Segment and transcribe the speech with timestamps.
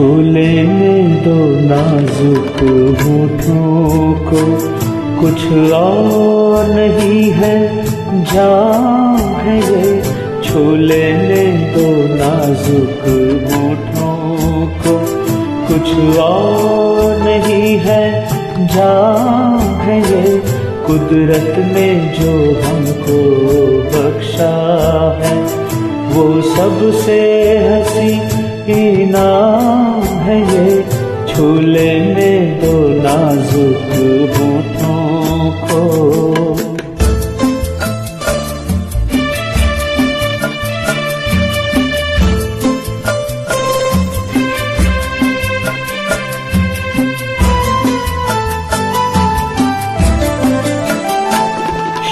[0.00, 2.46] छू लेने दो नाजुक
[3.02, 4.56] होठों को।
[5.20, 7.84] कुछ और नहीं है,
[8.24, 10.02] जान है ये।
[10.44, 10.76] छू
[11.74, 13.02] दो नाजुक
[13.52, 15.06] होठों को।
[15.68, 18.28] कुछ और नहीं है
[20.06, 20.42] ये।
[20.86, 23.18] कुदरत ने जो हमको
[23.82, 24.78] बख्शा
[25.22, 25.42] है,
[26.10, 27.20] वो सबसे
[27.58, 28.39] हसी
[28.72, 33.90] इनाम है ये। छू लेने दो नाजुक
[34.32, 36.10] बूटों को।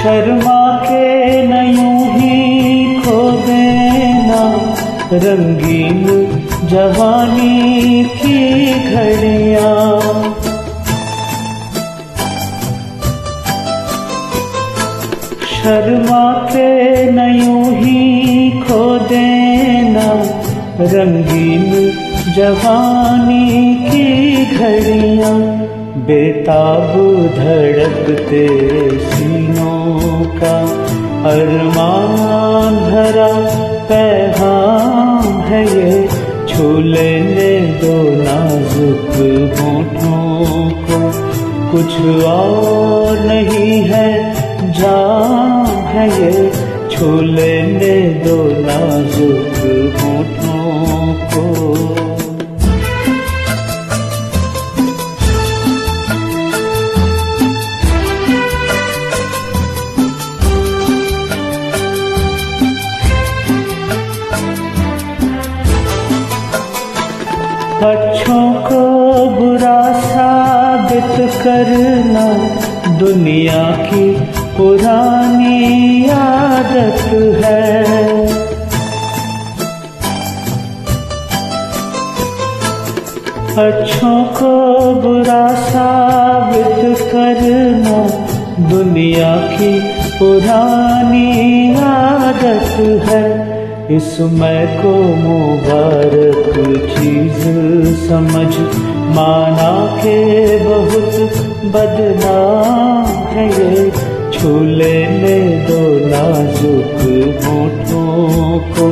[0.00, 4.42] शर्मा के नयू ही खो देना,
[5.12, 6.00] रंगीन
[6.70, 8.40] जवानी की
[8.94, 9.70] घड़िया।
[15.54, 16.70] शर्मा के
[17.10, 20.06] नयू ही खो देना
[20.94, 21.72] रंगीन
[22.36, 24.08] जवानी की
[24.56, 25.32] घड़िया।
[26.06, 26.92] बेताब
[27.38, 28.46] धड़कते
[29.00, 30.00] सीनों
[30.40, 30.56] का
[31.30, 32.79] अरमान
[39.22, 40.98] होठों को
[41.72, 41.92] कुछ
[42.24, 44.32] और नहीं है,
[44.72, 46.52] जान है ये।
[46.90, 49.60] छू लेने दो नाजुक
[50.00, 51.70] होठों को।
[67.90, 68.79] अच्छों को
[71.42, 72.26] करना
[72.98, 74.10] दुनिया की
[74.56, 77.02] पुरानी आदत
[77.44, 77.70] है।
[83.58, 84.54] अच्छों को
[84.94, 87.98] बुरा साबित करना
[88.68, 89.78] दुनिया की
[90.18, 93.49] पुरानी आदत है।
[93.90, 94.90] इसमें को
[95.22, 96.52] मुबारक
[96.90, 97.42] चीज़
[98.08, 98.52] समझ,
[99.16, 100.18] माना के
[100.64, 101.14] बहुत
[101.74, 103.90] बदनाम है ये।
[104.32, 107.00] छू लेने दो नाजुक
[107.44, 108.86] होठों को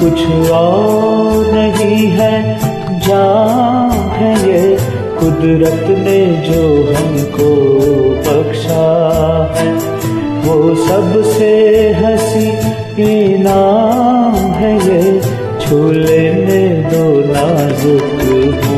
[0.00, 2.58] कुछ और नहीं है,
[2.98, 4.76] जान है ये।
[5.20, 7.19] कुदरत ने जो हमको
[13.60, 15.20] इनाम है ये
[15.60, 18.69] छू लेने दो नाजुक